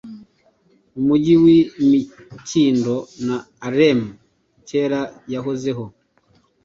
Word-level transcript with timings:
Umujyi 0.99 1.33
wImikindo, 1.43 2.93
na 3.25 3.37
alem 3.67 3.99
Kera 4.67 5.01
yahozeho 5.33 5.83